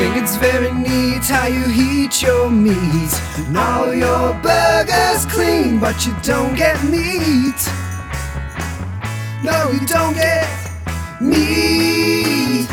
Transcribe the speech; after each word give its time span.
think 0.00 0.16
it's 0.16 0.36
very 0.36 0.72
neat 0.72 1.24
how 1.24 1.46
you 1.46 1.62
heat 1.68 2.22
your 2.22 2.50
meat. 2.50 3.12
And 3.36 3.54
all 3.54 3.92
your 3.92 4.32
burgers 4.40 5.26
clean, 5.26 5.78
but 5.78 6.06
you 6.06 6.14
don't 6.22 6.54
get 6.56 6.82
meat. 6.84 7.60
No, 9.44 9.70
you 9.70 9.86
don't 9.86 10.14
get 10.14 10.48
meat. 11.20 12.66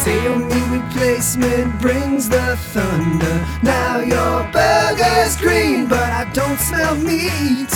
Say 0.00 0.22
your 0.24 0.40
meat 0.50 0.68
replacement 0.78 1.80
brings 1.80 2.28
the 2.28 2.56
thunder. 2.74 3.36
Now 3.62 4.00
your 4.00 4.44
burger's 4.52 5.38
green, 5.38 5.86
but 5.88 6.10
I 6.20 6.30
don't 6.34 6.60
smell 6.60 6.96
meat. 6.96 7.72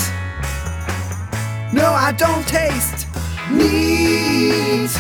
No, 1.73 1.89
I 2.09 2.13
don't 2.13 2.47
taste 2.47 3.07
meat. 3.51 4.91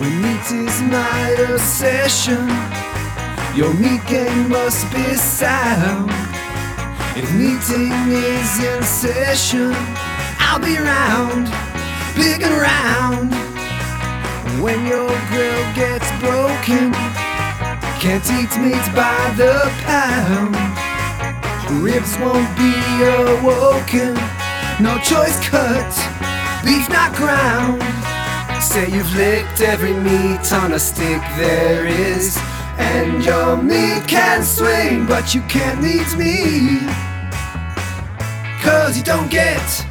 When 0.00 0.22
meat 0.22 0.50
is 0.50 0.80
my 0.80 1.28
obsession, 1.52 2.48
your 3.54 3.74
meat 3.74 4.00
game 4.06 4.48
must 4.48 4.90
be 4.90 5.04
sound. 5.14 6.10
If 7.14 7.30
meeting 7.34 7.92
is 8.08 8.64
in 8.64 8.82
session, 8.82 9.74
I'll 10.38 10.58
be 10.58 10.78
round, 10.78 11.52
big 12.16 12.40
and 12.40 12.56
round. 12.56 13.30
When 14.62 14.86
your 14.86 15.12
grill 15.28 15.64
gets 15.74 16.08
broken, 16.24 16.94
can't 18.00 18.24
eat 18.38 18.56
meat 18.56 18.86
by 18.96 19.20
the 19.36 19.70
pound. 19.84 20.56
Ribs 21.84 22.16
won't 22.16 22.48
be 22.56 22.72
awoken, 23.04 24.14
no 24.80 24.96
choice 25.04 25.38
cut, 25.46 25.92
beef 26.64 26.88
not 26.88 27.14
ground. 27.16 27.49
Say 28.70 28.88
you've 28.88 29.12
licked 29.16 29.62
every 29.62 29.92
meat 29.92 30.52
on 30.52 30.74
a 30.74 30.78
stick 30.78 31.20
there 31.36 31.88
is, 31.88 32.38
and 32.78 33.24
your 33.24 33.60
meat 33.60 34.06
can 34.06 34.44
swing, 34.44 35.06
but 35.06 35.34
you 35.34 35.40
can't 35.48 35.82
meet 35.82 36.06
me. 36.16 36.78
Cause 38.62 38.96
you 38.96 39.02
don't 39.02 39.28
get 39.28 39.84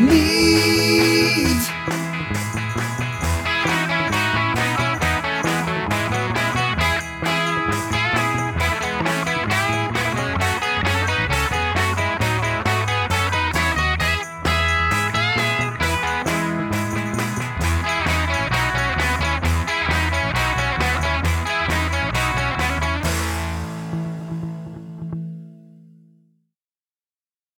meat. 0.00 1.62